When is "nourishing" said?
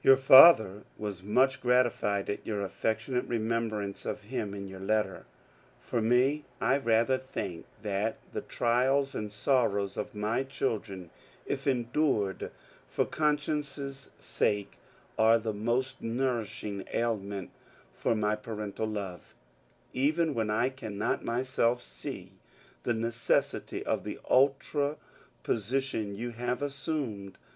16.00-16.84